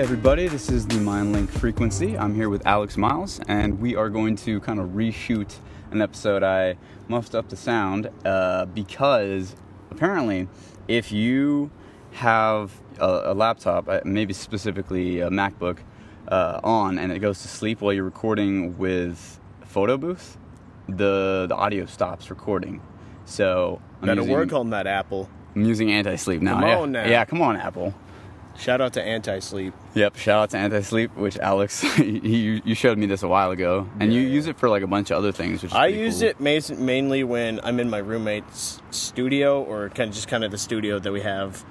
[0.00, 0.48] everybody.
[0.48, 2.16] This is the MindLink Frequency.
[2.16, 5.56] I'm here with Alex Miles, and we are going to kind of reshoot
[5.90, 6.42] an episode.
[6.42, 9.54] I muffed up the sound uh, because
[9.90, 10.48] apparently,
[10.88, 11.70] if you
[12.12, 15.80] have a, a laptop, uh, maybe specifically a MacBook,
[16.28, 20.38] uh, on and it goes to sleep while you're recording with Photo Booth,
[20.88, 22.80] the the audio stops recording.
[23.26, 25.28] So I'm Better using, work on that, Apple.
[25.54, 26.54] I'm using anti-sleep now.
[26.54, 26.78] Come yeah.
[26.78, 27.06] on now.
[27.06, 27.94] Yeah, come on, Apple.
[28.60, 29.72] Shout out to Anti Sleep.
[29.94, 33.88] Yep, shout out to Anti-Sleep, which Alex, you, you showed me this a while ago,
[33.98, 35.62] and you use it for like a bunch of other things.
[35.62, 36.28] Which is I use cool.
[36.28, 40.58] it mainly when I'm in my roommate's studio or kind of just kind of the
[40.58, 41.64] studio that we have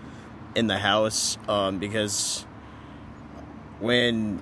[0.56, 2.46] in the house um, because
[3.80, 4.42] when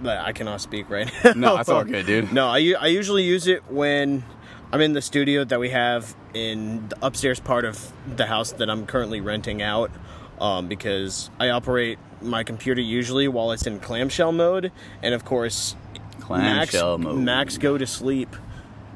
[0.00, 1.32] but I cannot speak right now.
[1.34, 2.32] No, that's all good, dude.
[2.34, 4.24] No, I I usually use it when
[4.72, 8.68] I'm in the studio that we have in the upstairs part of the house that
[8.68, 9.90] I'm currently renting out
[10.40, 15.76] um, because I operate my computer usually while it's in clamshell mode, and of course,
[16.20, 17.18] Clamshell Macs, mode.
[17.24, 18.34] Macs go to sleep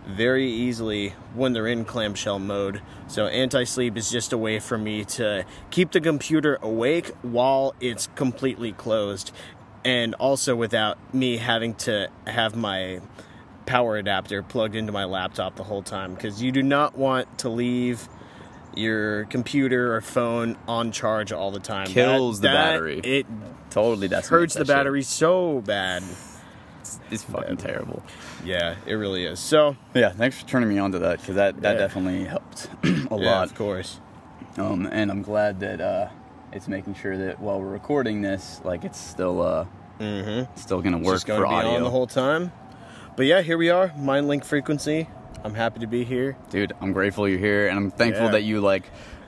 [0.06, 2.82] very easily when they're in clamshell mode.
[3.06, 8.08] So anti-sleep is just a way for me to keep the computer awake while it's
[8.14, 9.32] completely closed
[9.84, 13.00] and also without me having to have my
[13.66, 17.48] power adapter plugged into my laptop the whole time because you do not want to
[17.48, 18.08] leave
[18.76, 21.86] your computer or phone on charge all the time.
[21.86, 23.00] Kills the that- battery.
[23.00, 23.26] It
[23.70, 26.02] totally that's hurts the battery so bad.
[27.10, 28.02] It's fucking terrible.
[28.44, 29.38] Yeah, it really is.
[29.38, 31.78] So, Yeah, thanks for turning me on to that because that that Yeah.
[31.78, 33.44] definitely helped a yeah, lot.
[33.44, 34.00] of course.
[34.58, 36.08] Um, and I'm glad that uh,
[36.52, 39.66] it's making sure that while we're recording this, like it's still uh,
[40.00, 40.56] Mm-hmm.
[40.58, 41.70] still gonna work Just going for audio.
[41.76, 42.50] on the whole time.
[43.16, 45.06] But yeah, here we are, MindLink Frequency.
[45.44, 46.36] I'm happy to be here.
[46.50, 48.32] Dude, I'm grateful you're here, and I'm thankful Yeah.
[48.32, 48.84] that you like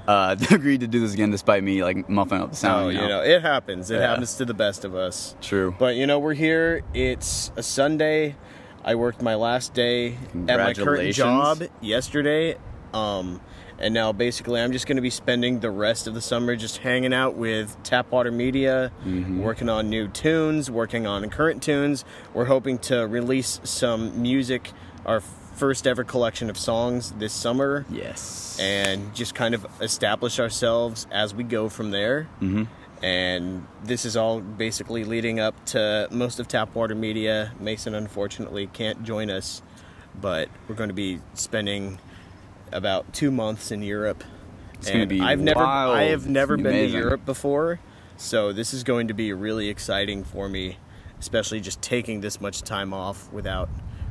[0.06, 2.84] uh, agreed to do this again despite me like muffing up the sound.
[2.86, 3.22] oh, you you know?
[3.22, 3.90] it happens.
[3.90, 4.08] It Yeah.
[4.10, 5.34] happens to the best of us.
[5.40, 5.74] True.
[5.78, 6.82] But you know, we're here.
[6.92, 8.36] It's a Sunday.
[8.84, 12.56] I worked my last day at my current job yesterday.
[12.92, 13.41] Um,
[13.78, 16.76] and now basically I'm just going to be spending the rest of the summer just
[16.78, 19.41] hanging out with Tapwater Media, Mm-hmm.
[19.41, 22.04] working on new tunes, working on current tunes.
[22.34, 24.70] We're hoping to release some music,
[25.06, 25.22] our
[25.54, 28.59] first ever collection of songs this summer yes.
[28.60, 32.28] and just kind of establish ourselves as we go from there.
[32.41, 32.66] Mhm.
[33.03, 37.53] And this is all basically leading up to most of Tapwater Media.
[37.60, 39.60] Mason unfortunately can't join us,
[40.20, 41.98] but we're going to be spending
[42.72, 44.25] about two months in Europe.
[44.75, 45.97] It's gonna And be I've never, wild.
[45.97, 46.92] I have never been amazing.
[46.92, 47.78] to Europe before,
[48.16, 50.78] so this is going to be really exciting for me,
[51.21, 53.69] especially just taking this much time off without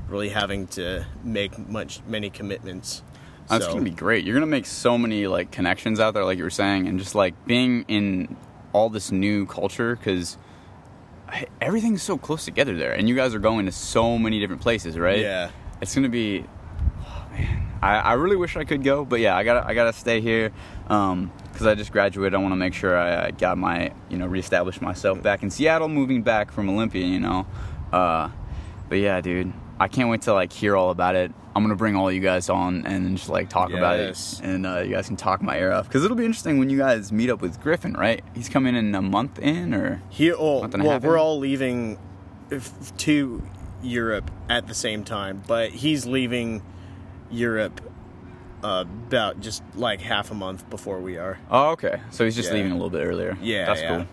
[0.07, 3.01] really having to make much many commitments.
[3.49, 4.23] That's So- gonna be great.
[4.25, 7.15] You're gonna make so many like connections out there, like you were saying, and just
[7.15, 8.35] like being in
[8.71, 10.37] all this new culture because
[11.61, 14.97] everything's so close together there, and you guys are going to so many different places,
[14.97, 15.19] right?
[15.19, 15.49] Yeah.
[15.81, 16.45] It's gonna be.
[17.05, 17.59] oh, man.
[17.81, 20.53] I, I really wish I could go, but yeah, I gotta I gotta stay here
[20.83, 22.33] because I just graduated.
[22.33, 25.49] I want to make sure I, I got my you know reestablish myself back in
[25.49, 27.45] Seattle, moving back from Olympia, you know.
[27.91, 28.29] Uh,
[28.87, 31.31] but yeah, dude, I can't wait to like hear all about it.
[31.55, 34.79] I'm gonna bring all you guys on and just like talk about it, and uh,
[34.79, 37.29] you guys can talk my ear off because it'll be interesting when you guys meet
[37.29, 38.23] up with Griffin, right?
[38.33, 41.19] He's coming in a month in, or He, oh, Month and a well, we're in?
[41.19, 41.99] all leaving
[42.97, 43.43] to
[43.83, 46.63] Europe at the same time, but he's leaving
[47.29, 47.81] Europe
[48.63, 51.37] uh, about just like half a month before we are.
[51.51, 52.55] oh, okay, so he's just Yeah.
[52.55, 53.37] leaving a little bit earlier.
[53.41, 54.05] Yeah, that's yeah.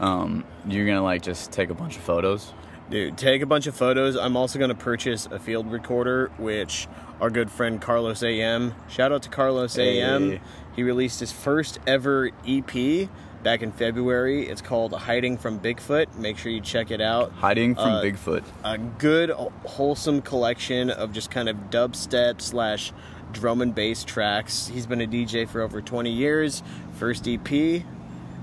[0.00, 0.06] cool.
[0.06, 2.52] Um, you're gonna like just take a bunch of photos.
[2.90, 4.16] Dude, take a bunch of photos.
[4.16, 6.88] I'm also going to purchase a field recorder, which
[7.20, 10.40] our good friend Carlos AM, shout out to Carlos AM.
[10.74, 13.08] He released his first ever EP
[13.44, 14.48] back in February.
[14.48, 16.16] It's called Hiding from Bigfoot.
[16.16, 17.30] Make sure you check it out.
[17.32, 18.42] Hiding from Uh, Bigfoot.
[18.64, 22.92] a good wholesome collection of just kind of dubstep slash
[23.32, 26.64] drum and bass tracks he's been a dj for over 20 years
[26.98, 27.48] first ep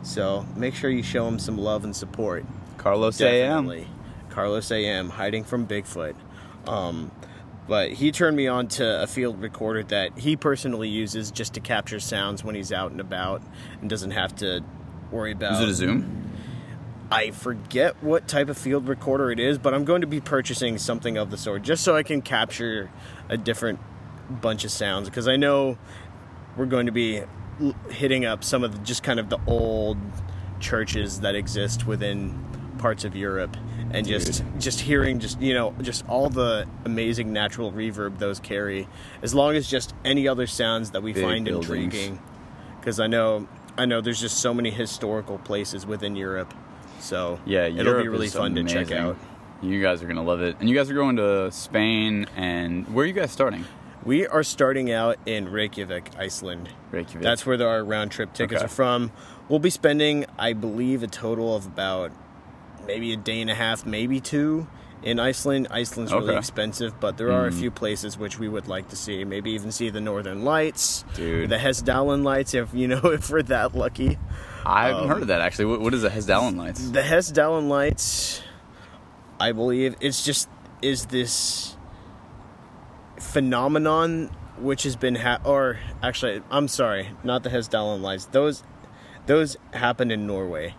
[0.01, 2.45] so make sure you show him some love and support
[2.77, 3.65] Carlos AM.
[4.37, 6.15] Carlos am hiding from bigfoot
[6.67, 7.11] um,
[7.67, 11.59] but he turned me on to a field recorder that he personally uses just to
[11.59, 13.41] capture sounds when he's out and about
[13.81, 14.63] and doesn't have to
[15.11, 16.31] worry about Is it a Zoom?
[17.09, 20.77] I forget what type of field recorder it is, but I'm going to be purchasing
[20.77, 22.91] something of the sort just so I can capture
[23.29, 23.79] a different
[24.29, 25.77] bunch of sounds because I know
[26.57, 27.23] we're going to be
[27.89, 29.97] hitting up some of the, just kind of the old
[30.59, 32.45] churches that exist within
[32.77, 33.55] parts of Europe
[33.91, 38.87] and just just hearing just you know just all the amazing natural reverb those carry
[39.21, 41.69] as long as just any other sounds that we Big find buildings.
[41.83, 42.19] intriguing
[42.79, 43.47] because I know
[43.77, 46.53] I know there's just so many historical places within Europe,
[46.99, 49.17] so Yeah, it'll Europe be really fun to check out.
[49.61, 52.25] You guys are gonna love it, and you guys are going to Spain.
[52.35, 53.65] And where are you guys starting?
[54.03, 56.69] We are starting out in Reykjavik, Iceland.
[56.91, 57.21] Reykjavik.
[57.21, 58.65] That's where our round trip tickets Okay.
[58.65, 59.11] are from.
[59.49, 62.11] We'll be spending, I believe, a total of about
[62.87, 64.67] maybe a day and a half, maybe two
[65.03, 65.67] in Iceland.
[65.69, 66.37] Iceland's really Okay.
[66.39, 67.59] expensive, but there are a Mm.
[67.59, 69.23] few places which we would like to see.
[69.23, 71.49] Maybe even see the Northern Lights, Dude.
[71.49, 74.17] the Hessdalen Lights, if you know if we're that lucky.
[74.65, 75.65] I haven't um, heard of that actually.
[75.65, 76.89] What, what is the Hessdalen Lights?
[76.89, 78.41] The Hessdalen Lights,
[79.39, 80.49] I believe, it's just
[80.81, 81.75] is this
[83.19, 84.29] phenomenon
[84.59, 88.25] which has been ha- or actually, I'm sorry, not the Hessdalen Lights.
[88.25, 88.63] Those
[89.25, 90.75] those happened in Norway.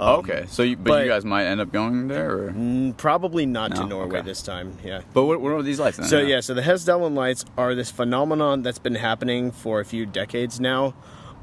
[0.00, 2.96] Um, okay, so you, but, but- you guys might end up going there, or Mm,
[2.96, 4.26] Probably not to Norway okay.
[4.26, 4.76] this time.
[4.84, 5.00] Yeah.
[5.12, 5.96] but what, what are these lights?
[5.96, 6.06] Then?
[6.06, 10.06] So yeah, so the Hessdalen lights are this phenomenon that's been happening for a few
[10.06, 10.94] decades now.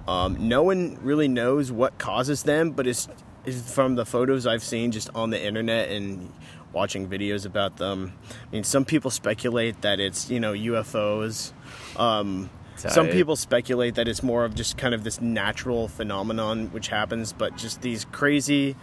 [0.08, 3.08] Um, no one really knows what causes them, but it's,
[3.46, 6.32] it's from the photos I've seen just on the internet and
[6.74, 8.14] watching videos about them.
[8.30, 11.52] I mean, some people speculate that it's you know UFOs.
[11.98, 16.88] Um, some people speculate that it's more of just kind of this natural phenomenon which
[16.90, 18.76] happens, but just these crazy,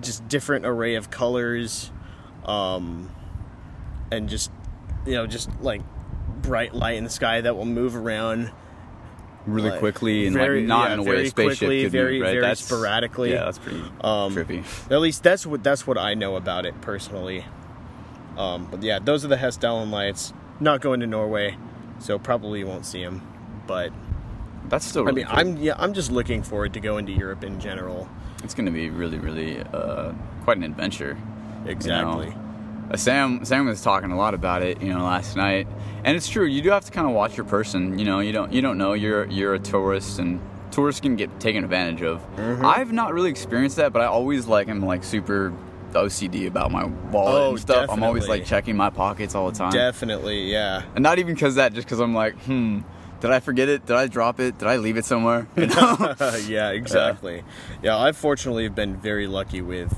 [0.00, 1.90] just different array of colors.
[2.44, 3.10] Um,
[4.12, 4.52] and just
[5.04, 5.82] you know just like
[6.42, 8.52] bright light in the sky that will move around
[9.46, 11.92] really like, quickly and very- like not yeah, in a way a spaceship quickly, could
[11.92, 12.30] very- move, right?
[12.34, 13.32] very that's sporadically.
[13.32, 14.62] Yeah, that's pretty Um, trippy.
[14.92, 17.44] at least that's what that's what i know about it personally
[18.38, 21.56] um, but yeah those are the hessdalen lights not going to norway
[21.98, 23.20] so probably won't see him.
[23.66, 23.92] but
[24.68, 25.08] That's still.
[25.08, 25.38] i mean cool.
[25.38, 28.08] i'm yeah i'm just looking forward to going to europe in general
[28.44, 30.12] It's going to be really, really uh,
[30.44, 31.16] quite an adventure.
[31.66, 32.42] exactly You know?
[32.92, 35.66] Uh, Sam Sam was talking a lot about it, you know, last night,
[36.04, 36.44] and it's true.
[36.46, 37.98] You do have to kind of watch your person.
[37.98, 40.38] You know, you don't you don't know you're you're a tourist, and
[40.70, 42.20] tourists can get taken advantage of.
[42.36, 42.64] Mm-hmm.
[42.64, 45.52] I've not really experienced that, but I always like I'm like super
[45.96, 47.90] OCD about my wallet Oh, and stuff.
[47.90, 51.56] I'm always like checking my pockets all the time, definitely yeah and not even because
[51.56, 52.80] that, just because I'm like, hmm,
[53.20, 53.86] did I forget it?
[53.86, 54.58] Did I drop it?
[54.58, 55.46] Did I leave it somewhere?
[55.56, 56.14] You know?
[56.46, 57.42] yeah, exactly.
[57.82, 59.94] Yeah, I fortunately have been very lucky with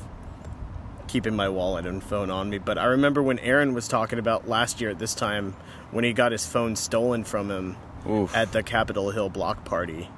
[1.09, 2.59] keeping my wallet and phone on me.
[2.59, 5.57] But I remember when Aaron was talking about last year at this time
[5.91, 7.77] when he got his phone stolen from him
[8.09, 8.35] Oof.
[8.37, 10.09] at the Capitol Hill block party.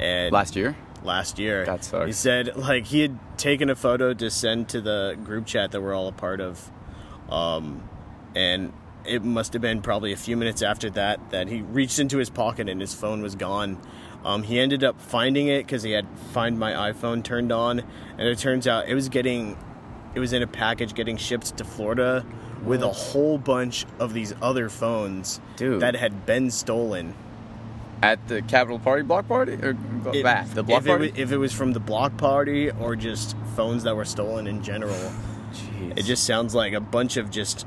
[0.00, 0.74] And last year.
[1.04, 1.64] Last year.
[1.64, 2.06] That sucks.
[2.06, 5.80] He said like he had taken a photo to send to the group chat that
[5.80, 6.70] we're all a part of,
[7.28, 7.88] um,
[8.34, 8.72] and
[9.04, 12.30] it must have been probably a few minutes after that that he reached into his
[12.30, 13.80] pocket and his phone was gone.
[14.24, 18.28] Um, he ended up finding it because he had Find My iPhone turned on, and
[18.28, 19.58] it turns out it was getting,
[20.14, 22.24] it was in a package getting shipped to Florida
[22.64, 25.80] with a whole bunch of these other phones Dude.
[25.80, 27.16] that had been stolen.
[28.02, 29.76] At the Capitol Party block party or It-
[30.54, 31.06] the block if party.
[31.06, 34.46] It was, if it was from the block party or just phones that were stolen
[34.46, 35.12] in general,
[35.54, 35.98] Jeez.
[35.98, 37.66] it just sounds like a bunch of just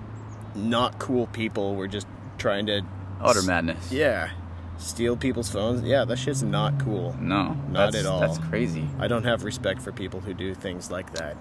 [0.54, 2.82] not cool people were just trying to
[3.22, 3.92] utter madness.
[3.92, 4.30] yeah
[4.78, 5.82] steal people's phones.
[5.84, 7.16] Yeah, that shit's not cool.
[7.22, 8.20] No, Not at all.
[8.20, 8.86] That's crazy.
[9.00, 11.38] I don't have respect for people who do things like that.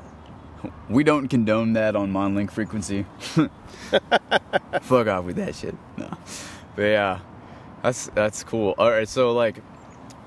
[0.89, 3.07] We don't condone that on MindLink frequency.
[4.83, 5.75] Fuck off with that shit.
[5.97, 6.17] No,
[6.77, 7.19] but yeah,
[7.85, 8.75] that's that's cool.
[8.79, 9.59] All right, so like,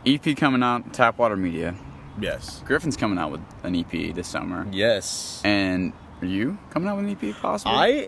[0.06, 1.76] EP coming out, Tapwater Media.
[2.20, 2.64] Yes.
[2.66, 5.42] Griffin's coming out with an EP this summer, Yes.
[5.44, 5.92] and
[6.22, 7.74] are you coming out with an EP possibly?
[7.78, 8.08] I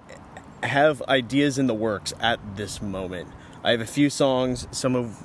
[0.66, 3.28] have ideas in the works at this moment.
[3.64, 5.22] I have a few songs, some of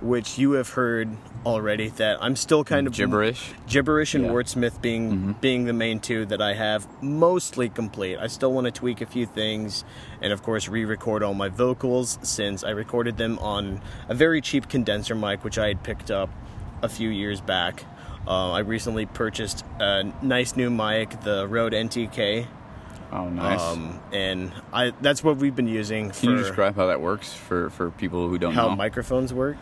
[0.00, 1.08] which you have heard
[1.46, 3.52] already that I'm still kind of gibberish.
[3.66, 4.30] gibberish and Yeah.
[4.30, 5.32] wordsmith being Mm-hmm.
[5.40, 8.18] being the main two that I have mostly complete.
[8.18, 9.84] I still want to tweak a few things
[10.20, 14.68] and of course re-record all my vocals since I recorded them on a very cheap
[14.68, 16.28] condenser mic which I had picked up
[16.82, 17.84] a few years back.
[18.26, 22.46] Uh, I recently purchased a nice new mic, the Rode NTK,
[23.12, 23.60] Oh, nice.
[23.62, 27.32] um, and I that's what we've been using for Can you describe how that works
[27.32, 28.68] for for people who don't how know?
[28.70, 29.56] How microphones work.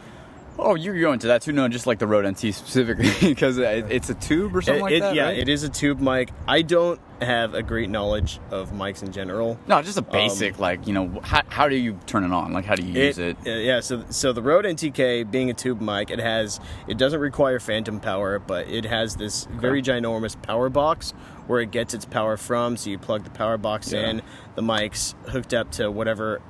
[0.58, 1.52] Oh, you're going to that too?
[1.52, 4.82] No, just like the Rode NT specifically because it, it's a tube or something It-
[4.82, 5.14] like it- that.
[5.14, 5.38] yeah, right?
[5.38, 6.30] it is a tube mic.
[6.46, 9.58] I don't have a great knowledge of mics in general.
[9.66, 12.52] No, just a basic like you know how, how do you turn it on?
[12.52, 13.36] Like how do you use it?
[13.46, 17.20] uh, yeah, so so the Rode NTK being a tube mic, it has it doesn't
[17.20, 21.12] require phantom power, but it has this very ginormous power box
[21.46, 22.76] where it gets its power from.
[22.76, 24.08] So you plug the power box Yeah.
[24.10, 24.22] in,
[24.54, 26.42] the mic's hooked up to whatever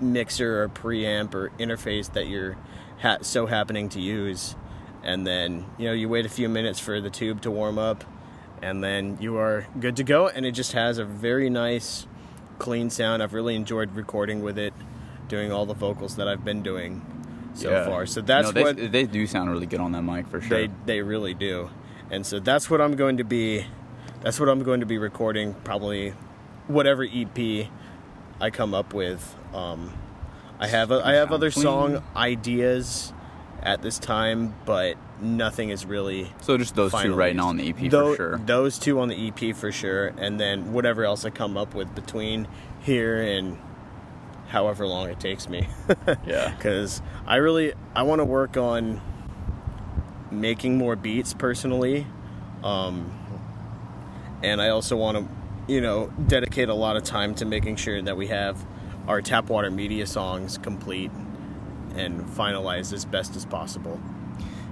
[0.00, 2.56] mixer or preamp or interface that you're
[3.02, 4.54] ha- so happening to use,
[5.02, 8.04] and then you know you wait a few minutes for the tube to warm up,
[8.62, 10.28] and then you are good to go.
[10.28, 12.06] And it just has a very nice,
[12.58, 13.22] clean sound.
[13.22, 14.72] I've really enjoyed recording with it,
[15.28, 17.02] doing all the vocals that I've been doing.
[17.54, 17.84] so Yeah.
[17.84, 18.06] far.
[18.06, 20.56] So that's No, they, what they do sound really good on that mic for sure.
[20.56, 21.68] they they really do,
[22.10, 23.66] and so that's what I'm going to be.
[24.22, 25.52] That's what I'm going to be recording.
[25.64, 26.14] Probably
[26.68, 27.66] whatever EP
[28.40, 29.36] I come up with.
[29.52, 29.92] Um,
[30.62, 31.64] I have a, I have other clean.
[31.64, 33.12] song ideas
[33.60, 37.68] at this time, but nothing is really so just those two right now on the
[37.68, 38.38] EP Tho- for sure.
[38.38, 41.92] Those two on the EP for sure, and then whatever else I come up with
[41.96, 42.46] between
[42.80, 43.58] here and
[44.48, 45.66] however long it takes me.
[46.26, 46.54] Yeah.
[46.54, 49.00] Because I really I want to work on
[50.30, 52.06] making more beats personally,
[52.62, 53.10] um,
[54.44, 58.00] and I also want to you know dedicate a lot of time to making sure
[58.00, 58.64] that we have
[59.08, 61.10] our Tapwater Media songs complete
[61.94, 64.00] and finalized as best as possible.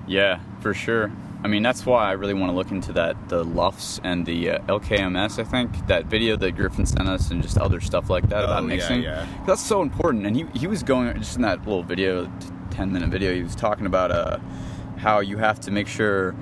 [0.07, 1.13] Yeah, for sure.
[1.43, 4.51] I mean, that's why I really want to look into that the LUFS and the
[4.51, 5.39] uh, LKFS.
[5.39, 8.59] I think that video that Griffin sent us and just other stuff like that about
[8.65, 9.03] Oh, yeah, mixing.
[9.03, 9.27] yeah.
[9.47, 10.27] That's so important.
[10.27, 12.31] And he he was going just in that little video,
[12.71, 13.33] ten minute video.
[13.35, 14.39] He was talking about uh
[14.99, 16.35] how you have to make sure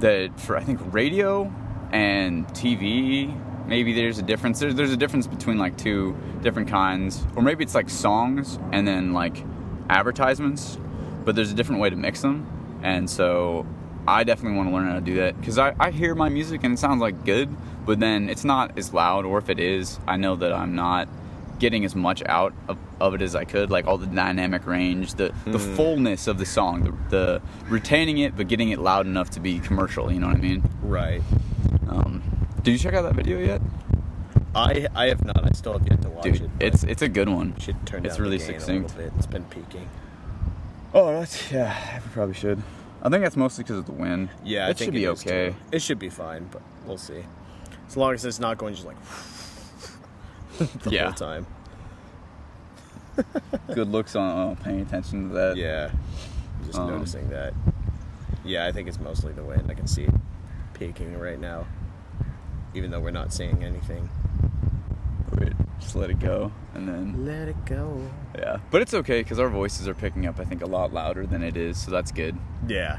[0.00, 1.52] that for I think radio
[1.90, 3.34] and TV.
[3.66, 4.60] Maybe there's a difference.
[4.60, 8.86] There's, there's a difference between like two different kinds, or maybe it's like songs and
[8.86, 9.44] then like
[9.88, 10.78] advertisements,
[11.24, 12.46] but there's a different way to mix them.
[12.82, 13.66] And so
[14.06, 16.62] I definitely want to learn how to do that because I, I hear my music
[16.62, 17.48] and it sounds like good,
[17.84, 21.08] but then it's not as loud, or if it is, I know that I'm not
[21.58, 25.14] getting as much out of, of it as I could, like all the dynamic range,
[25.14, 25.74] the the hmm.
[25.74, 29.58] fullness of the song, the, the retaining it but getting it loud enough to be
[29.58, 30.12] commercial.
[30.12, 30.62] You know what I mean?
[30.82, 31.22] Right.
[32.66, 33.62] Did you check out that video yet,
[34.52, 35.44] I I have not.
[35.46, 36.42] I still have yet to watch dude?
[36.42, 36.50] it.
[36.58, 37.56] It's it's a good one.
[37.60, 38.92] should turn it's really succinct.
[39.16, 39.88] It's been peaking.
[40.92, 41.72] Oh, that's yeah.
[41.94, 42.60] I probably should.
[43.04, 44.30] I think that's mostly because of the wind.
[44.42, 45.50] Yeah, it I think should be it okay.
[45.50, 45.56] too.
[45.70, 47.22] It should be fine, but we'll see.
[47.86, 48.96] As long as it's not going just like
[50.82, 51.04] the Yeah.
[51.04, 51.46] whole time.
[53.74, 55.56] Good looks on uh, paying attention to that.
[55.56, 55.92] Yeah,
[56.66, 57.54] just Um, noticing that.
[58.44, 59.70] Yeah, I think it's mostly the wind.
[59.70, 60.14] I can see it
[60.74, 61.64] peaking right now,
[62.76, 64.08] even though we're not seeing anything.
[65.38, 68.00] Wait, just let it go, and then Let it go.
[68.38, 68.58] yeah.
[68.70, 70.38] But it's okay because our voices are picking up.
[70.38, 72.36] I think a lot louder than it is, so that's good.
[72.68, 72.98] Yeah.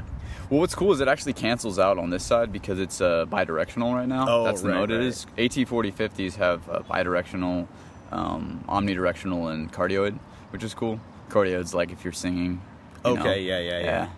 [0.50, 3.94] Well, what's cool is it actually cancels out on this side because it's uh, bidirectional
[3.94, 4.26] right now.
[4.28, 5.04] Oh, That's the right, mode it right.
[5.06, 5.26] is.
[5.36, 7.66] AT4050s have uh, bidirectional,
[8.12, 10.18] um, omnidirectional, and cardioid,
[10.50, 11.00] which is cool.
[11.28, 12.60] Cardioid's like if you're singing.
[13.04, 13.20] you know.
[13.20, 14.08] Okay, yeah, yeah, yeah.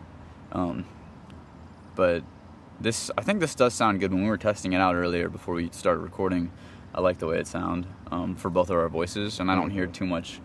[0.53, 0.85] Um,
[1.97, 2.23] but
[2.81, 4.13] this, I think this does sound good.
[4.13, 6.51] When we were testing it out earlier before we started recording,
[6.95, 9.71] I like the way it sound um, for both of our voices, and I don't
[9.71, 10.41] hear too much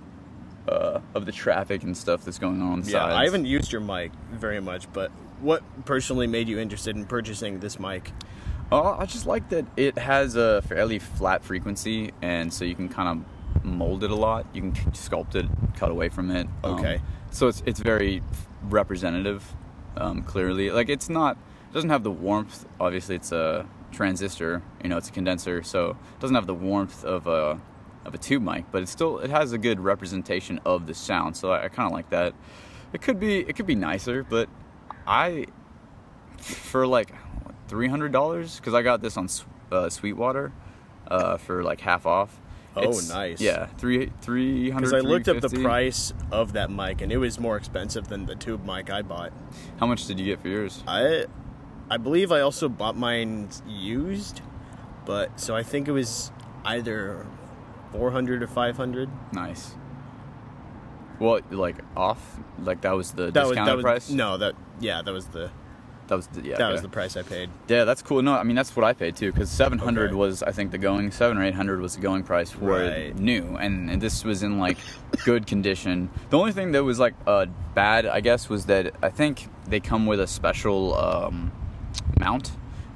[0.68, 3.16] uh, of the traffic and stuff that's going on on the Yeah, sides.
[3.16, 7.60] I haven't used your mic very much, but what personally made you interested in purchasing
[7.60, 8.12] this mic?
[8.72, 12.90] Oh, I just like that it has a fairly flat frequency, and so you can
[12.90, 13.24] kind
[13.56, 14.46] of mold it a lot.
[14.54, 16.48] You can sculpt it, cut away from it.
[16.64, 17.00] Um, Okay.
[17.32, 18.22] so it's it's very
[18.64, 19.56] representative,
[19.98, 20.72] um, clearly.
[20.72, 21.38] Like it's not
[21.76, 22.66] doesn't have the warmth.
[22.80, 24.64] Obviously, it's a transistor.
[24.82, 27.60] You know, it's a condenser, so it doesn't have the warmth of a
[28.06, 31.36] of a tube mic, but it still it has a good representation of the sound.
[31.38, 32.34] So I, I kind of like that.
[32.94, 34.50] It could be it could be nicer, but
[35.06, 35.46] I
[36.38, 37.14] for like
[37.68, 39.28] three hundred dollars because I got this on
[39.72, 40.52] uh, Sweetwater
[41.08, 42.40] uh, for like half off.
[42.78, 43.40] Oh, It's- nice.
[43.42, 44.92] Yeah, three three hundred.
[44.92, 48.26] Because I looked up the price of that mic, and it was more expensive than
[48.26, 49.32] the tube mic I bought.
[49.80, 50.84] How much did you get for yours?
[50.88, 51.26] I,
[51.90, 54.42] I believe I also bought mine used,
[55.06, 56.32] but so I think it was
[56.66, 57.26] either
[57.92, 59.10] four hundred or five hundred.
[59.32, 59.76] Nice.
[61.20, 64.10] Well, like off, like that was the That was discounted that was price.
[64.10, 65.50] no that yeah that was the
[66.08, 66.58] that was the, yeah.
[66.58, 66.72] that okay.
[66.74, 67.50] was the price I paid.
[67.68, 68.22] Yeah, that's cool.
[68.22, 70.16] No, I mean that's what I paid too because seven hundred Okay.
[70.16, 73.16] was I think the going seven or eight hundred was the going price for Right.
[73.18, 74.78] new, and, and this was in like
[75.24, 76.10] good condition.
[76.32, 79.80] The only thing that was like uh, bad, I guess, was that I think they
[79.80, 81.52] come with a special um,
[82.20, 82.52] mount,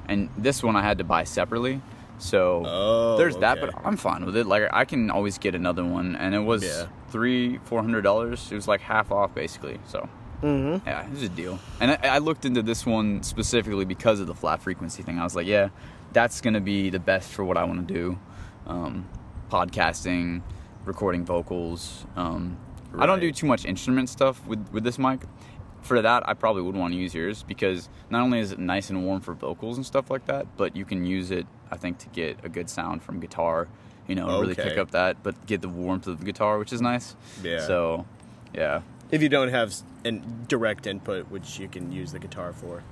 [0.08, 1.80] and this one I had to buy separately.
[2.18, 4.46] So Oh, there's that, but I'm fine with it.
[4.46, 6.86] Like I can always get another one, and it was Yeah.
[7.10, 8.50] three four hundred dollars.
[8.52, 9.78] It was like half off basically.
[9.86, 10.08] So.
[10.42, 10.88] Mm-hmm.
[10.88, 11.58] Yeah, it was a deal.
[11.80, 15.18] And I, I looked into this one specifically because of the flat frequency thing.
[15.18, 15.68] I was like, yeah,
[16.14, 18.18] that's going to be the best for what I want to do.
[18.66, 19.06] Um,
[19.50, 20.40] podcasting,
[20.86, 22.06] recording vocals.
[22.16, 22.56] Um,
[22.98, 25.20] I don't do too much instrument stuff with, with this mic.
[25.82, 28.90] For that, I probably would want to use yours because not only is it nice
[28.90, 31.98] and warm for vocals and stuff like that, but you can use it, I think,
[31.98, 33.68] to get a good sound from guitar.
[34.06, 36.80] You know, really pick up that, but get the warmth of the guitar, which is
[36.80, 37.14] nice.
[37.42, 37.60] Yeah.
[37.60, 38.06] So,
[38.52, 38.82] yeah.
[39.10, 42.82] If you don't have an direct input, which you can use the guitar for.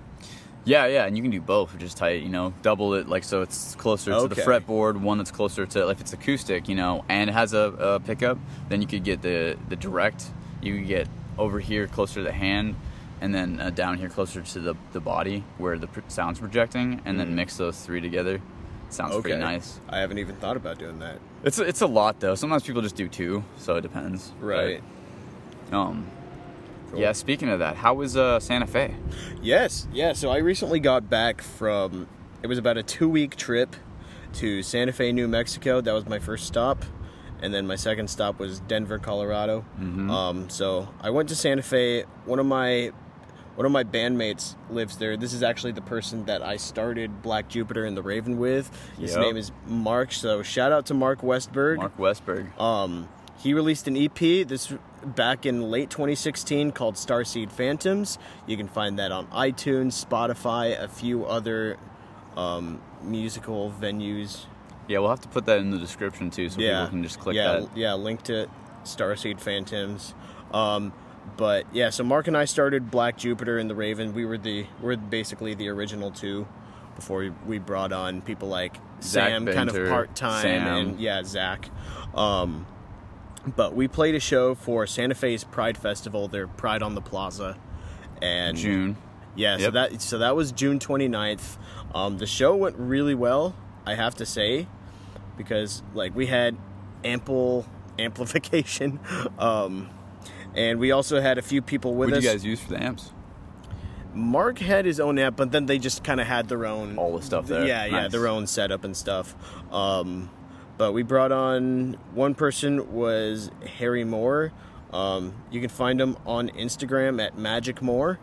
[0.64, 2.22] Yeah, yeah, and you can do both, which is tight.
[2.22, 5.00] You know, double it like so it's closer to the fretboard.
[5.00, 8.38] One that's closer to if it's acoustic, you know, and it has a, a pickup.
[8.68, 10.26] Then you could get the the direct.
[10.60, 12.76] You could get over here closer to the hand,
[13.20, 17.00] and then uh, down here closer to the the body where the pr- sound's projecting,
[17.04, 18.40] and then mix those three together.
[18.90, 19.22] Sounds Okay.
[19.30, 19.80] pretty nice.
[19.88, 21.18] I haven't even thought about doing that.
[21.44, 22.34] It's a, it's a lot though.
[22.34, 24.32] Sometimes people just do two, so it depends.
[24.40, 24.82] Right.
[25.70, 26.06] But, um.
[26.90, 27.00] Cool.
[27.00, 27.12] Yeah.
[27.12, 28.94] Speaking of that, how was uh, Santa Fe?
[29.42, 30.14] Yes, yeah.
[30.14, 32.08] So I recently got back from.
[32.42, 33.76] It was about a two-week trip
[34.34, 35.82] to Santa Fe, New Mexico.
[35.82, 36.82] That was my first stop,
[37.42, 39.64] and then my second stop was Denver, Colorado.
[39.80, 42.04] Um, so I went to Santa Fe.
[42.24, 42.92] One of my
[43.56, 45.16] one of my bandmates lives there.
[45.16, 48.70] This is actually the person that I started Black Jupiter and the Raven with.
[49.00, 49.20] His Yep.
[49.20, 50.12] name is Mark.
[50.12, 51.76] So shout out to Mark Westberg.
[51.78, 52.56] Mark Westberg.
[52.60, 54.72] Um, he released an EP this
[55.04, 58.16] back in late 2016 called Starseed Phantoms.
[58.46, 61.78] You can find that on iTunes, Spotify, a few other
[62.36, 64.44] um, musical venues.
[64.88, 67.20] Yeah, we'll have to put that in the description too, so yeah, people can just
[67.20, 67.76] click yeah, that.
[67.76, 67.94] yeah.
[67.94, 68.48] Link to
[68.84, 70.14] Starseed Phantoms.
[70.52, 70.92] Um,
[71.36, 74.14] but yeah, so Mark and I started Black Jupiter and the Raven.
[74.14, 76.48] We were the we're basically the original two
[76.96, 81.22] before we, we brought on people like Zach Sam, kind of part time, and yeah,
[81.22, 81.70] Zach.
[82.14, 82.66] Um,
[83.56, 87.56] but we played a show for Santa Fe's Pride Festival, their Pride on the Plaza,
[88.20, 88.96] and June.
[89.36, 91.56] yeah, so that so that was June 29th.
[91.94, 93.54] Um, the show went really well,
[93.86, 94.66] I have to say,
[95.38, 96.56] because like we had
[97.04, 97.64] ample
[97.98, 99.00] amplification,
[99.38, 99.88] um,
[100.54, 102.16] and we also had a few people with us.
[102.16, 103.12] What did you guys use for the amps?
[104.14, 107.16] Mark had his own amp, but then they just kind of had their own All
[107.16, 107.64] the stuff there.
[107.64, 109.34] Yeah, yeah, their own setup and stuff.
[109.72, 110.30] Um,
[110.76, 114.52] but we brought on one person was Harry Moore.
[114.92, 118.18] Um, you can find him on Instagram at Magic Moore,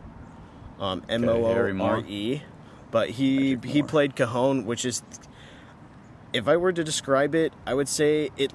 [0.79, 1.41] um, M O
[1.73, 1.91] Moore.
[1.91, 2.41] R E.
[2.91, 5.03] But he he played cajon, which is,
[6.35, 8.53] if I were to describe it, I would say it.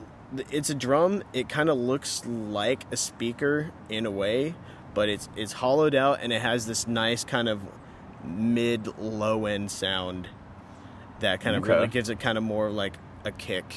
[0.53, 1.25] It's a drum.
[1.33, 4.55] It kind of looks like a speaker in a way,
[4.95, 7.63] but it's it's hollowed out and it has this nice kind of
[8.23, 10.29] mid low end sound
[11.21, 11.73] that kind of Okay.
[11.73, 13.75] really gives it kind of more like a kick.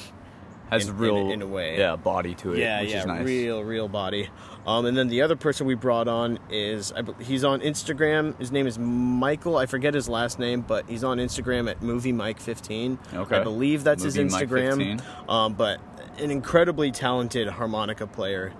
[0.70, 1.78] Has in- in real a- in a way.
[1.78, 3.24] yeah, body to it, Yeah, which yeah, is nice.
[3.24, 4.28] real, real body.
[4.66, 8.38] Um, and then the other person we brought on is I, he's on Instagram.
[8.38, 9.56] His name is Michael.
[9.58, 12.98] I forget his last name, but he's on Instagram at Movie Mike 15.
[13.12, 13.36] Okay.
[13.36, 15.02] I believe that's his Movie Mike Instagram.
[15.28, 15.80] Um, but
[16.18, 18.52] an incredibly talented harmonica player,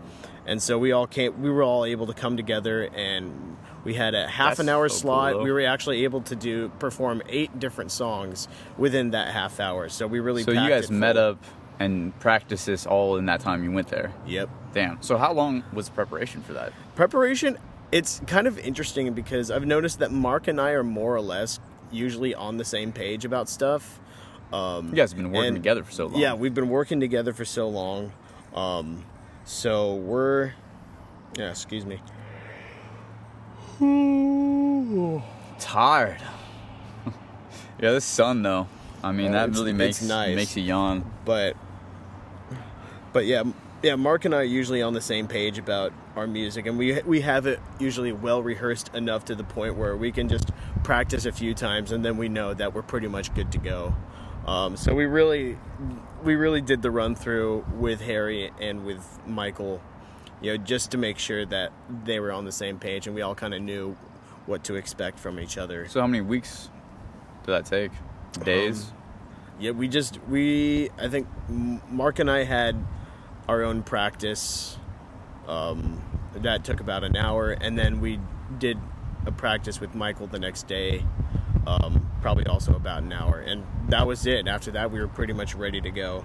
[0.46, 1.40] and so we all came.
[1.40, 3.56] We were all able to come together and.
[3.84, 5.32] We had a half That's an hour so slot.
[5.34, 5.42] though.
[5.42, 9.90] we were actually able to do perform eight different songs within that half hour.
[9.90, 11.36] So we really So you guys met up
[11.80, 14.12] and practiced this all in that time you went there.
[14.26, 14.48] Yep.
[14.72, 15.02] Damn.
[15.02, 16.72] So how long was preparation for that?
[16.94, 17.58] Preparation,
[17.92, 21.60] it's kind of interesting because I've noticed that Mark and I are more or less
[21.90, 24.00] usually on the same page about stuff.
[24.52, 26.20] Um, You guys have been working and- together for so long.
[26.20, 28.12] Yeah, we've been working together for so long.
[28.54, 29.04] Um,
[29.44, 30.52] so we're,
[31.36, 32.00] yeah, excuse me.
[35.58, 36.20] tired.
[37.80, 38.68] yeah, this sun though.
[39.04, 40.34] I mean, Yeah, that it's- really makes nice.
[40.34, 41.04] makes you yawn.
[41.24, 41.56] but
[43.12, 43.42] but yeah
[43.82, 47.00] yeah mark and i are usually on the same page about our music and we
[47.02, 50.50] we have it usually well rehearsed enough to the point where we can just
[50.82, 53.94] practice a few times and then we know that we're pretty much good to go
[54.46, 55.56] um, so we really
[56.22, 59.80] we really did the run through with harry and with michael
[60.42, 61.70] you know just to make sure that
[62.04, 63.96] they were on the same page and we all kind of knew
[64.46, 66.68] what to expect from each other So how many weeks
[67.46, 67.92] did that take?
[68.42, 68.84] Days.
[68.84, 68.94] Um,
[69.60, 72.76] yeah, we just we I think Mark and I had
[73.48, 74.78] our own practice
[75.46, 76.02] um,
[76.34, 78.18] that took about an hour, and then we
[78.58, 78.78] did
[79.26, 81.04] a practice with Michael the next day,
[81.66, 84.48] um, probably also about an hour, and that was it.
[84.48, 86.24] After that, we were pretty much ready to go.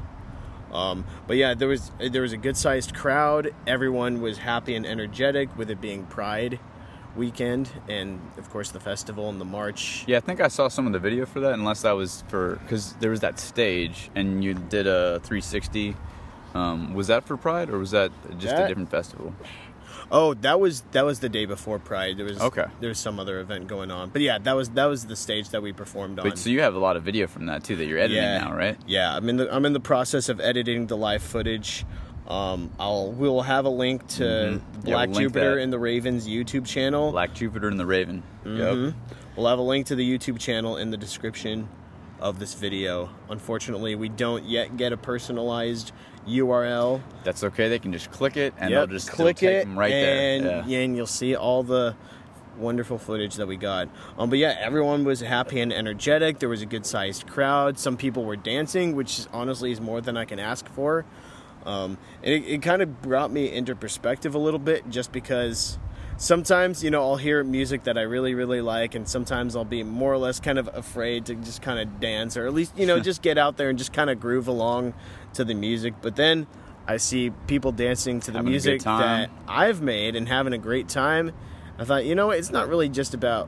[0.71, 3.53] Um, but yeah, there was there was a good sized crowd.
[3.67, 6.59] Everyone was happy and energetic with it being Pride
[7.19, 10.03] weekend, and of course the festival and the march.
[10.07, 11.53] Yeah, I think I saw some of the video for that.
[11.53, 15.95] Unless that was for because there was that stage and you did a 360.
[16.55, 19.35] Um, was that for Pride or was that just a different festival?
[20.11, 22.17] Oh, that was that was the day before Pride.
[22.17, 22.65] There was Okay.
[22.79, 25.49] There was some other event going on, but yeah, that was that was the stage
[25.49, 26.27] that we performed on.
[26.27, 28.39] But so you have a lot of video from that too that you're editing yeah,
[28.39, 28.77] now, right?
[28.87, 31.85] Yeah, I'm in the I'm in the process of editing the live footage.
[32.29, 34.61] Um, I'll we'll have a link to Mhm.
[34.83, 37.11] the Yeah, Black we'll Jupiter and the Ravens YouTube channel.
[37.11, 38.21] Black Jupiter and the Raven.
[38.45, 38.85] Mhm.
[38.85, 38.93] Yep.
[39.35, 41.67] We'll have a link to the YouTube channel in the description
[42.19, 43.09] of this video.
[43.29, 45.91] Unfortunately, we don't yet get a personalized
[46.27, 47.01] URL.
[47.23, 47.67] That's okay.
[47.69, 50.63] They can just click it and Yep, they'll just click them right and, there.
[50.67, 50.79] Yeah.
[50.79, 51.95] and you'll see all the
[52.59, 53.87] wonderful footage that we got.
[54.19, 56.39] Um, but yeah, everyone was happy and energetic.
[56.39, 57.79] There was a good sized crowd.
[57.79, 61.05] Some people were dancing, which honestly is more than I can ask for.
[61.69, 65.77] Um, and it, it kind of brought me into perspective a little bit, just because
[66.17, 69.83] sometimes you know I'll hear music that I really really like, and sometimes I'll be
[69.83, 72.87] more or less kind of afraid to just kind of dance, or at least you
[72.87, 74.95] know just get out there and just kind of groove along
[75.35, 75.93] to the music.
[76.01, 76.47] But then
[76.87, 80.89] I see people dancing to the Having music that I've made and having a great
[80.89, 81.33] time.
[81.77, 83.47] I thought, you know, what, it's not really just about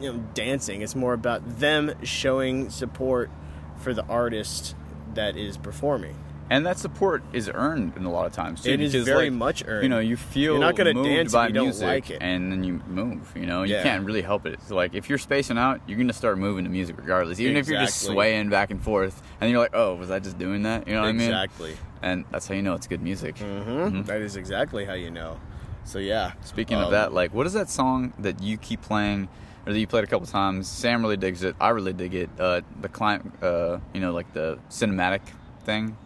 [0.00, 0.80] you know dancing.
[0.80, 3.30] It's more about them showing support
[3.76, 4.74] for the artist
[5.12, 6.16] that is performing.
[6.54, 8.70] And that support is earned in a lot of times too.
[8.70, 9.82] It is very like, much earned.
[9.82, 12.18] You know, you feel You're not gonna moved dance by you don't music, like it.
[12.22, 13.32] and then you move.
[13.34, 13.82] You know, you Yeah.
[13.82, 14.52] can't really help it.
[14.54, 17.66] It's like if you're spacing out, you're gonna start moving to music regardless, even if
[17.66, 20.86] you're just swaying back and forth, and you're like, oh, was I just doing that?
[20.86, 21.22] You know what I mean?
[21.28, 21.76] exactly.
[22.02, 23.36] And that's how you know it's good music.
[23.38, 25.40] hmm That is exactly how you know.
[25.84, 26.32] So yeah.
[26.44, 29.28] Speaking Um, of that, like, what is that song that you keep playing,
[29.66, 30.68] or that you played a couple times?
[30.68, 31.56] Sam really digs it.
[31.60, 32.30] I really dig it.
[32.38, 35.20] Uh, the client, uh, you know, like the cinematic
[35.64, 35.96] thing.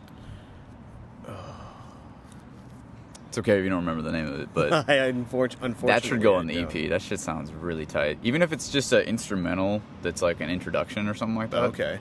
[3.29, 6.23] It's okay if you don't remember the name of it, but I unfortunately that should
[6.23, 6.61] go on the.
[6.63, 6.89] EP.
[6.89, 8.19] That shit sounds really tight.
[8.23, 11.65] Even if it's just an instrumental that's like an introduction or something like that.
[11.65, 11.99] Okay.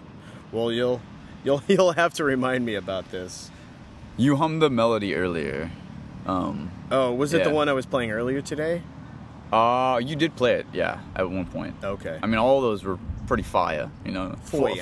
[0.52, 1.02] Well, you'll
[1.44, 3.52] you'll you'll have to remind me about this.
[4.16, 5.70] You hummed the melody earlier.
[6.26, 8.82] Um, Oh, was it the one I was playing earlier today?
[9.52, 11.76] uh, you did play it, yeah, at one point.
[11.84, 12.20] Okay.
[12.22, 14.36] I mean, all of those were pretty fire, you know.
[14.44, 14.76] Fire.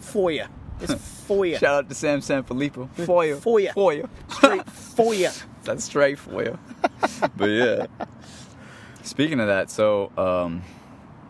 [0.00, 0.44] for you.
[0.80, 0.94] It's
[1.26, 1.56] for you.
[1.58, 2.88] Shout out to Sam Sanfilippo.
[3.06, 3.36] For you.
[3.36, 3.72] For ya.
[3.76, 4.08] You.
[4.28, 5.30] Straight for you.
[5.64, 6.58] That's straight for you.
[7.36, 7.86] but yeah.
[9.02, 10.62] Speaking of that, so um,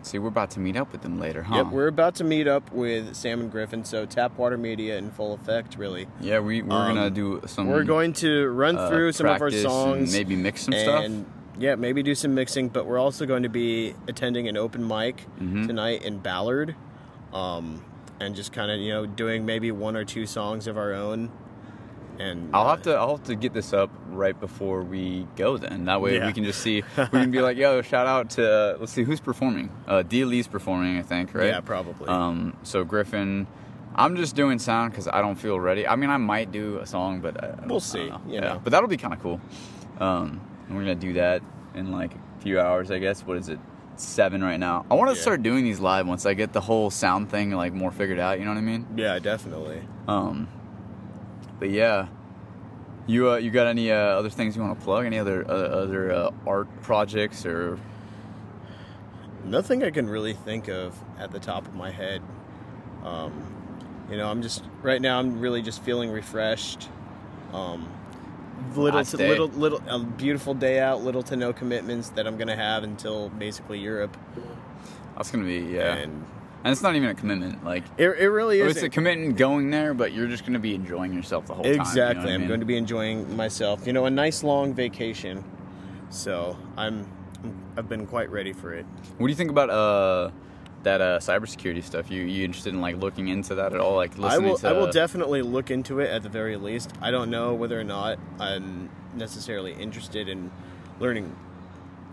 [0.02, 1.56] see, we're about to meet up with them later, huh?
[1.56, 3.84] Yep, we're about to meet up with Sam and Griffin.
[3.84, 6.06] So Tapwater Media in full effect, really.
[6.20, 7.68] yeah, we we're Um, gonna do some.
[7.68, 11.04] We're going to run uh, through some of our songs, maybe mix some stuff.
[11.04, 11.24] and
[11.58, 12.68] yeah, maybe do some mixing.
[12.68, 15.66] But we're also going to be attending an open mic Mhm.
[15.68, 16.74] tonight in Ballard,
[17.32, 17.84] um,
[18.20, 21.30] and just kind of you know doing maybe one or two songs of our own.
[22.20, 25.56] And I'll uh, have to I'll have to get this up right before we go.
[25.56, 26.26] Then that way Yeah.
[26.26, 26.82] we can just see.
[26.96, 29.70] We can be like, yo, shout out to uh, let's see who's performing.
[29.86, 30.24] Uh, D.
[30.24, 31.46] Lee's performing, I think, right?
[31.46, 32.08] Yeah, probably.
[32.08, 33.46] Um, so Griffin,
[33.94, 35.86] I'm just doing sound because I don't feel ready.
[35.86, 38.60] I mean, I might do a song, but I We'll see, you yeah, know.
[38.64, 39.40] but that'll be kind of cool.
[40.00, 41.40] Um, and we're gonna do that
[41.76, 43.22] in like a few hours, I guess.
[43.24, 43.60] What is it?
[44.00, 44.86] Seven right now.
[44.90, 45.22] I want to Yeah.
[45.22, 48.38] start doing these live once I get the whole sound thing like more figured out.
[48.38, 48.86] You know what I mean?
[48.96, 49.82] yeah, definitely.
[50.06, 50.46] Um,
[51.58, 52.06] but yeah,
[53.08, 55.04] you uh, you got any uh, other things you want to plug?
[55.04, 57.78] Any other uh, other uh, art projects or
[59.44, 62.20] Nothing I can really think of at the top of my head.
[63.04, 63.32] Um,
[64.10, 65.18] you know, I'm just right now.
[65.18, 66.88] I'm really just feeling refreshed.
[67.52, 67.88] Um,
[68.74, 71.02] little to little little a beautiful day out.
[71.02, 74.16] Little to no commitments that I'm gonna have until basically Europe.
[75.16, 75.94] that's gonna be yeah?
[75.94, 76.24] And,
[76.64, 77.64] And it's not even a commitment.
[77.64, 78.76] Like it, it really is.
[78.76, 81.72] it's a commitment going there, but you're just gonna be enjoying yourself the whole time.
[81.72, 82.24] you know Exactly.
[82.24, 82.48] what I I'm mean?
[82.48, 83.86] going to be enjoying myself.
[83.86, 85.44] You know, a nice long vacation.
[86.10, 87.06] So I'm,
[87.76, 88.84] I've been quite ready for it.
[89.18, 90.30] What do you think about uh
[90.88, 92.10] that uh cybersecurity stuff?
[92.10, 93.96] You you interested in like looking into that at all?
[93.96, 94.58] Like I listening will.
[94.58, 96.92] to I will definitely look into it at the very least.
[97.00, 100.50] I don't know whether or not I'm necessarily interested in
[101.00, 101.34] learning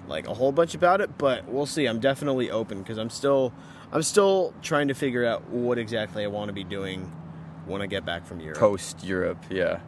[0.08, 1.86] like a whole bunch about it, but we'll see.
[1.86, 3.54] I'm definitely open because I'm still,
[3.92, 7.12] I'm still trying to figure out what exactly I want to be doing
[7.66, 8.60] when I get back from Europe.
[8.60, 9.44] post Europe.
[9.50, 9.80] Yeah,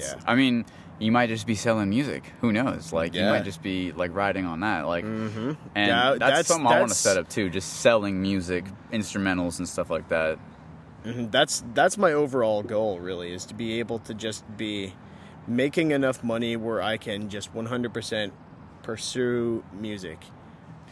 [0.00, 0.12] that's.
[0.12, 0.20] Yeah.
[0.26, 0.64] I mean,
[0.98, 2.32] you might just be selling music.
[2.40, 2.92] Who knows?
[2.92, 4.86] Like you might just be like riding on that.
[4.86, 5.52] Like, Mm-hmm.
[5.74, 7.50] and Yeah, that's, that's- something I want to set up too.
[7.50, 10.38] Just selling music, instrumentals, and stuff like that.
[11.04, 11.30] Mhm.
[11.32, 13.00] That's that's my overall goal.
[13.00, 14.94] Really, is to be able to just be
[15.48, 18.30] making enough money where I can just 100%
[18.82, 20.18] pursue music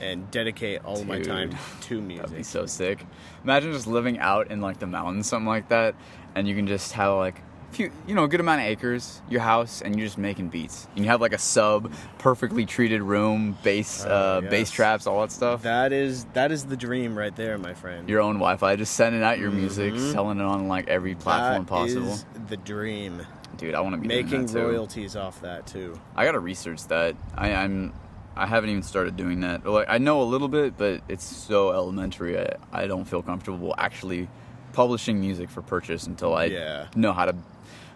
[0.00, 1.50] and dedicate all of my time
[1.82, 2.22] to music.
[2.26, 3.06] That'd be so sick.
[3.44, 5.94] Imagine just living out in like the mountains, something like that,
[6.34, 7.40] and you can just have like
[7.72, 10.86] few, you know, a good amount of acres, your house, and you're just making beats.
[10.96, 15.20] And you have like a sub, perfectly treated room, bass, Oh, uh, bass traps, all
[15.20, 15.62] that stuff.
[15.62, 18.08] That is that is the dream right there, my friend.
[18.08, 20.12] your own Wi-Fi, just sending out your music, Mhm.
[20.12, 22.12] selling it on like every platform That possible.
[22.12, 23.22] is the dream.
[23.56, 25.98] Dude, I want to be Making royalties off that too.
[26.16, 27.14] I gotta research that.
[27.36, 27.92] I, I'm,
[28.36, 29.66] I haven't even started doing that.
[29.66, 32.38] Like I know a little bit, but it's so elementary.
[32.40, 34.28] I, I don't feel comfortable actually
[34.72, 36.86] publishing music for purchase until I Yeah.
[36.94, 37.34] know how to,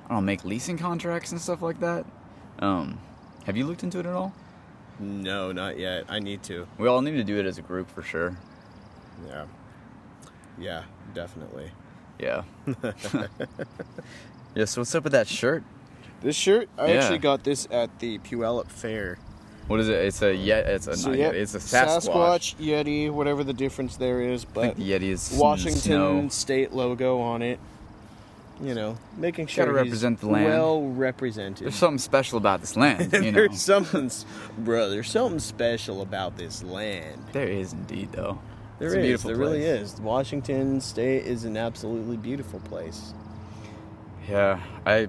[0.04, 2.04] I don't know, make leasing contracts and stuff like that.
[2.58, 2.98] Um,
[3.46, 4.32] have you looked into it at all?
[5.00, 6.04] No, not yet.
[6.08, 6.66] I need to.
[6.78, 8.36] We all need to do it as a group for sure.
[9.28, 9.44] Yeah.
[10.58, 10.82] Yeah,
[11.14, 11.70] definitely.
[12.18, 12.42] Yeah.
[14.54, 14.64] yeah.
[14.66, 15.64] So what's up with that shirt?
[16.22, 17.00] This shirt, I Yeah.
[17.00, 19.18] actually got this at the Puyallup Fair.
[19.66, 19.94] What is it?
[19.96, 20.66] It's a yet.
[20.66, 21.36] It's a So, not yeah, yet.
[21.36, 22.54] It's a Sasquatch.
[22.56, 26.28] Yeti, whatever the difference there is, I but think the Yeti is Washington snow.
[26.28, 27.58] State logo on it.
[28.62, 30.46] You know, making sure Gotta he's represent the land.
[30.46, 31.64] well represented.
[31.66, 33.32] There's something special about this land, you know.
[33.32, 34.10] there's something,
[34.58, 34.90] bro.
[34.90, 37.20] There's something special about this land.
[37.32, 38.38] there is indeed, though.
[38.78, 38.98] There It's is.
[38.98, 40.00] a beautiful there really is.
[40.00, 43.14] Washington State is an absolutely beautiful place.
[44.28, 45.08] Yeah, I,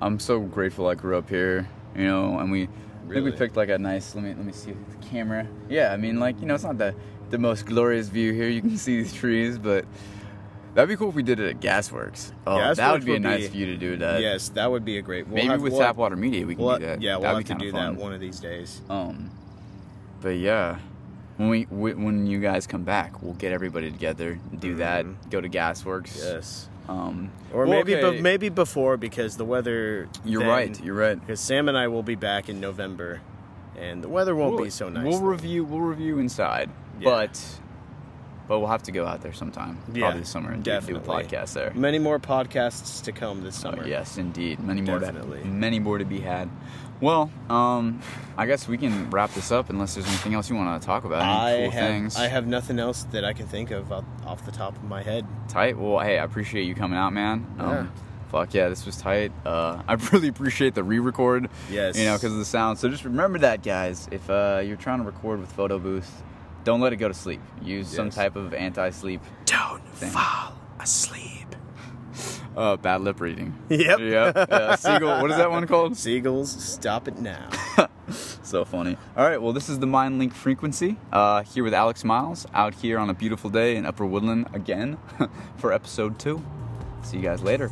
[0.00, 1.68] I'm so grateful I grew up here.
[1.96, 4.14] You know, and we, I think we picked like a nice.
[4.14, 5.46] Let me let me see the camera.
[5.68, 6.94] Yeah, I mean, like you know, it's not the
[7.30, 8.48] the most glorious view here.
[8.48, 9.84] You can see these trees, but
[10.78, 12.30] that'd be cool if we did it at Gasworks.
[12.46, 14.20] Oh, that would be a nice be- view to do that.
[14.20, 15.26] yes, that would be a great.
[15.26, 17.02] We'll Maybe have, with we'll Tapwater Media we can we'll- do that.
[17.02, 17.94] Yeah, we'll That'd have be to do fun.
[17.96, 18.80] that one of these days.
[18.88, 19.30] Um,
[20.20, 20.78] but yeah,
[21.36, 25.30] when we wh- when you guys come back, we'll get everybody together, do that, Mhm.
[25.30, 26.16] go to Gasworks.
[26.16, 26.68] Yes.
[26.88, 30.08] Um, Or well, maybe, okay, be- maybe before because the weather.
[30.24, 30.84] You're then- right.
[30.84, 31.20] You're right.
[31.20, 33.20] Because Sam and I will be back in November,
[33.76, 35.02] and the weather won't we'll, be so nice.
[35.04, 35.26] We'll then.
[35.26, 35.64] review.
[35.64, 37.04] We'll review inside, Yeah.
[37.10, 37.44] but
[38.48, 39.78] but we'll have to go out there sometime.
[39.92, 41.24] Yeah, probably this summer and do, do a definitely.
[41.24, 41.72] podcast there.
[41.74, 43.86] Many more podcasts to come this Oh, summer.
[43.86, 44.58] yes, indeed.
[44.60, 44.98] Many more.
[44.98, 45.40] Definitely.
[45.42, 46.48] To, many more to be had.
[47.00, 48.00] Well, um,
[48.36, 51.04] I guess we can wrap this up unless there's anything else you want to talk
[51.04, 51.22] about.
[51.22, 52.16] Any I cool have things.
[52.16, 55.02] I have nothing else that I can think of off, off the top of my
[55.02, 55.24] head.
[55.48, 55.78] tight.
[55.78, 57.46] Well, hey, I appreciate you coming out, man.
[57.58, 57.86] Um, Yeah.
[58.32, 59.32] Fuck yeah, this was tight.
[59.46, 61.48] Uh, I really appreciate the re-record.
[61.70, 61.96] Yes.
[61.96, 62.78] You know, because of the sound.
[62.78, 64.06] So just remember that, guys.
[64.10, 66.22] If uh, you're trying to record with Photo Booth,
[66.68, 67.40] don't let it go to sleep.
[67.62, 69.22] Use some type of anti-sleep.
[69.46, 70.10] Don't Thing.
[70.10, 71.46] fall asleep.
[72.56, 73.54] Uh, bad lip reading.
[73.68, 74.00] Yep.
[74.00, 74.32] Yeah.
[74.34, 75.22] Uh, Seagull.
[75.22, 75.96] What is that one called?
[75.96, 77.48] Seagulls, stop it now.
[78.42, 78.96] So funny.
[79.16, 79.40] All right.
[79.40, 80.96] Well, this is the Mind Link Frequency.
[81.12, 84.96] Uh, here with Alex Miles, out here on a beautiful day in Upper Woodland again
[85.58, 86.42] for episode two.
[87.02, 87.70] See you guys later.